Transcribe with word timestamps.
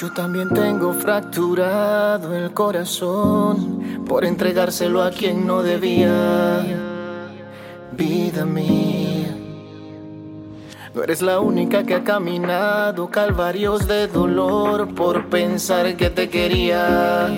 Yo 0.00 0.12
también 0.12 0.48
tengo 0.50 0.92
fracturado 0.92 2.32
el 2.32 2.52
corazón 2.52 4.04
por 4.06 4.24
entregárselo 4.24 5.02
a 5.02 5.10
quien 5.10 5.44
no 5.44 5.60
debía. 5.60 6.60
Vida 7.96 8.44
mía. 8.44 9.36
No 10.94 11.02
eres 11.02 11.20
la 11.20 11.40
única 11.40 11.82
que 11.82 11.96
ha 11.96 12.04
caminado 12.04 13.10
calvarios 13.10 13.88
de 13.88 14.06
dolor 14.06 14.94
por 14.94 15.28
pensar 15.30 15.96
que 15.96 16.10
te 16.10 16.30
quería. 16.30 17.30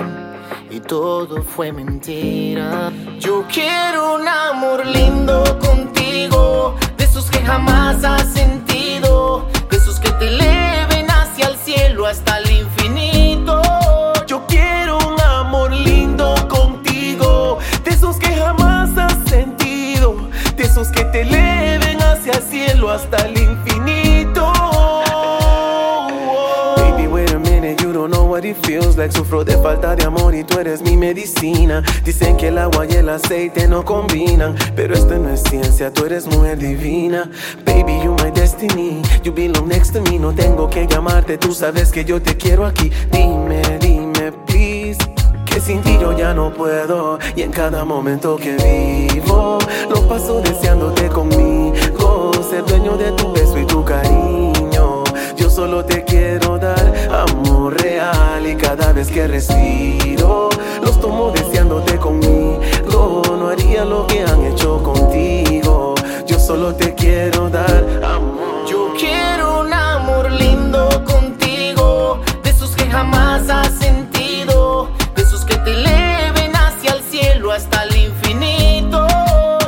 Y 0.69 0.80
todo 0.80 1.42
fue 1.42 1.73
mentira. 1.73 2.92
Yo 3.19 3.47
quiero 3.51 4.16
un 4.16 4.29
amor 4.29 4.84
lindo 4.84 5.42
contigo, 5.61 6.74
de 6.98 7.06
que 7.06 7.38
jamás 7.38 8.05
has 8.05 8.30
sentido, 8.34 9.47
de 9.70 9.79
que 10.02 10.11
te 10.19 10.29
eleven 10.29 11.11
hacia 11.11 11.48
el 11.48 11.56
cielo 11.56 12.06
hasta 12.06 12.37
el 12.37 12.49
it 28.50 28.66
feels 28.66 28.96
like. 28.96 29.12
Sufro 29.12 29.45
de 29.45 29.56
falta 29.59 29.96
de 29.96 30.04
amor 30.04 30.34
y 30.34 30.45
tú 30.45 30.59
eres 30.59 30.82
mi 30.82 30.96
medicina. 30.96 31.82
Dicen 32.04 32.36
que 32.36 32.48
el 32.48 32.59
agua 32.59 32.86
y 32.88 32.95
el 32.95 33.09
aceite 33.09 33.66
no 33.68 33.84
combinan, 33.84 34.54
pero 34.76 34.95
esto 34.95 35.16
no 35.18 35.30
es 35.30 35.42
ciencia, 35.42 35.92
tú 35.92 36.04
eres 36.04 36.26
mujer 36.26 36.59
divina. 36.59 37.30
Baby, 37.65 38.01
you 38.04 38.15
my 38.23 38.30
destiny, 38.30 39.02
you 39.23 39.32
belong 39.32 39.68
next 39.68 39.92
to 39.92 40.01
me. 40.02 40.18
No 40.18 40.32
tengo 40.32 40.68
que 40.68 40.87
llamarte, 40.87 41.38
tú 41.38 41.52
sabes 41.52 41.90
que 41.90 42.04
yo 42.04 42.20
te 42.20 42.37
quiero 42.37 42.66
aquí. 42.66 42.90
Dime, 43.10 43.62
dime, 43.80 44.32
please. 44.46 44.98
Que 45.46 45.60
sin 45.60 45.82
ti 45.82 45.98
yo 46.01 46.16
ya 46.16 46.32
no 46.32 46.54
puedo 46.54 47.18
Y 47.35 47.42
en 47.42 47.51
cada 47.51 47.85
momento 47.85 48.37
que 48.37 48.54
vivo 48.54 49.59
Lo 49.88 50.07
paso 50.07 50.40
deseándote 50.40 51.09
conmigo 51.09 51.29
Que 59.09 59.26
respiro 59.26 60.51
Los 60.82 61.01
tomo 61.01 61.30
deseándote 61.30 61.96
conmigo. 61.96 63.23
No 63.30 63.48
haría 63.48 63.82
lo 63.82 64.06
que 64.06 64.22
han 64.22 64.44
hecho 64.44 64.82
contigo. 64.82 65.94
Yo 66.26 66.38
solo 66.38 66.75
te 66.75 66.94
quiero 66.94 67.48
dar 67.48 67.82
amor. 68.04 68.66
Yo 68.69 68.92
quiero 68.98 69.62
un 69.62 69.72
amor 69.72 70.31
lindo 70.31 70.87
contigo, 71.06 72.20
de 72.42 72.50
esos 72.50 72.72
que 72.76 72.91
jamás 72.91 73.48
has 73.48 73.70
sentido, 73.78 74.91
de 75.16 75.22
esos 75.22 75.47
que 75.47 75.56
te 75.56 75.72
eleven 75.72 76.54
hacia 76.54 76.92
el 76.92 77.03
cielo 77.03 77.53
hasta 77.53 77.84
el 77.84 77.97
infinito. 77.97 79.06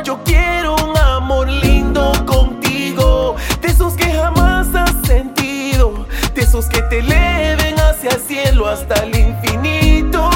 Yo 0.04 0.22
quiero 0.24 0.76
un 0.76 0.96
amor 0.98 1.48
lindo 1.48 2.12
contigo, 2.26 3.36
de 3.62 3.68
esos 3.68 3.94
que 3.94 4.12
jamás 4.12 4.68
has 4.74 4.94
sentido, 5.06 6.06
de 6.34 6.42
esos 6.42 6.66
que 6.66 6.82
te 6.82 6.98
eleven 6.98 7.61
hasta 8.72 8.94
el 9.04 9.14
infinito. 9.14 10.30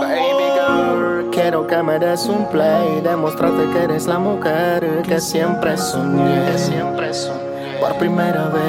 Baby 0.00 0.48
girl, 0.54 1.30
quiero 1.32 1.66
que 1.66 1.82
me 1.82 1.98
des 1.98 2.26
un 2.26 2.48
play, 2.48 3.00
demostrarte 3.02 3.68
que 3.72 3.84
eres 3.84 4.06
la 4.06 4.20
mujer 4.20 5.02
que 5.02 5.20
siempre 5.20 5.76
soñé, 5.76 6.56
siempre 6.56 7.12
soñé 7.12 7.80
por 7.80 7.98
primera 7.98 8.48
vez. 8.50 8.62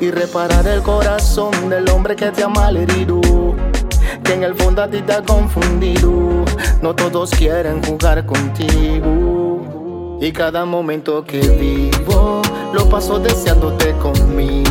Y 0.00 0.10
reparar 0.10 0.66
el 0.66 0.82
corazón 0.82 1.70
del 1.70 1.88
hombre 1.90 2.16
que 2.16 2.30
te 2.32 2.42
ha 2.42 2.48
malherido, 2.48 3.20
que 4.24 4.34
en 4.34 4.42
el 4.42 4.54
fondo 4.56 4.82
a 4.82 4.88
ti 4.88 5.00
te 5.02 5.12
ha 5.12 5.22
confundido. 5.22 6.44
No 6.82 6.94
todos 6.94 7.30
quieren 7.30 7.82
jugar 7.84 8.26
contigo. 8.26 10.18
Y 10.20 10.32
cada 10.32 10.64
momento 10.64 11.24
que 11.24 11.38
vivo, 11.38 12.42
lo 12.72 12.88
paso 12.88 13.20
deseándote 13.20 13.92
conmigo. 13.92 14.67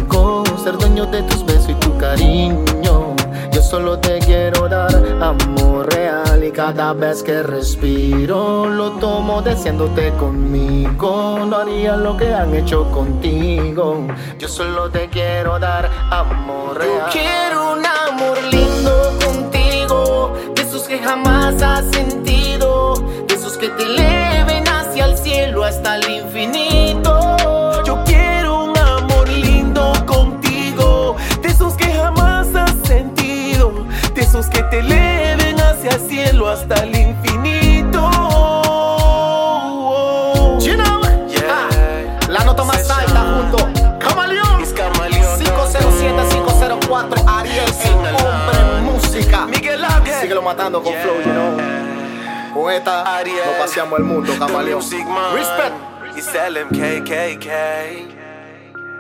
Cada 6.57 6.91
vez 6.94 7.22
que 7.22 7.44
respiro 7.44 8.68
lo 8.68 8.94
tomo 8.94 9.44
deseándote 9.44 10.12
conmigo. 10.13 11.45
No 11.47 11.57
haría 11.57 11.95
lo 11.95 12.18
que 12.18 12.34
han 12.34 12.51
hecho 12.56 12.90
contigo. 12.90 14.07
Yo 14.40 14.47
solo 14.47 14.90
te 14.90 15.07
quiero 15.07 15.59
dar 15.59 15.88
amor. 16.09 16.81
Yo 16.84 17.06
quiero 17.12 17.73
un 17.73 17.85
amor 17.85 18.40
lindo 18.50 19.13
contigo, 19.23 20.34
de 20.56 20.63
esos 20.63 20.88
que 20.88 20.97
jamás 20.97 21.62
has 21.62 21.85
sentido, 21.91 22.95
de 23.28 23.35
esos 23.35 23.56
que 23.56 23.69
te 23.69 23.84
eleven 23.84 24.68
hacia 24.68 25.06
el 25.06 25.16
cielo 25.16 25.63
hasta 25.63 25.97
el 25.97 26.09
infinito. 26.09 26.77
Matando 50.47 50.81
con 50.81 50.94
Yeah. 50.94 51.03
flow, 51.03 51.18
you 51.18 51.31
know. 51.34 51.58
Con 52.53 52.72
esta 52.72 53.18
Ariel. 53.18 53.38
nos 53.46 53.56
paseamos 53.56 54.00
el 54.00 54.06
mundo, 54.06 54.34
Camaleón. 54.40 54.81
Respect. 55.34 55.75
It's 56.16 56.34
LMKKK. 56.34 57.47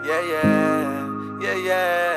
Yeah, 0.05 0.21
yeah. 0.21 1.07
Yeah, 1.41 1.55
yeah. 1.55 2.16